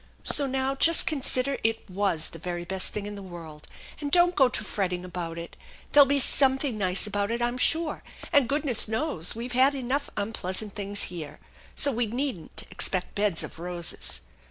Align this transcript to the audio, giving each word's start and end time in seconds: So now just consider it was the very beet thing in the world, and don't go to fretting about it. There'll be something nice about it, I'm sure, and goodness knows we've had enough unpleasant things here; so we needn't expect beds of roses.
So 0.23 0.47
now 0.47 0.73
just 0.73 1.05
consider 1.05 1.59
it 1.63 1.87
was 1.87 2.29
the 2.29 2.39
very 2.39 2.65
beet 2.65 2.81
thing 2.81 3.05
in 3.05 3.13
the 3.13 3.21
world, 3.21 3.67
and 3.99 4.11
don't 4.11 4.35
go 4.35 4.49
to 4.49 4.63
fretting 4.63 5.05
about 5.05 5.37
it. 5.37 5.55
There'll 5.91 6.07
be 6.07 6.17
something 6.19 6.75
nice 6.75 7.05
about 7.05 7.29
it, 7.29 7.39
I'm 7.39 7.59
sure, 7.59 8.01
and 8.33 8.49
goodness 8.49 8.87
knows 8.87 9.35
we've 9.35 9.53
had 9.53 9.75
enough 9.75 10.09
unpleasant 10.17 10.73
things 10.73 11.03
here; 11.13 11.39
so 11.75 11.91
we 11.91 12.07
needn't 12.07 12.63
expect 12.71 13.13
beds 13.13 13.43
of 13.43 13.59
roses. 13.59 14.21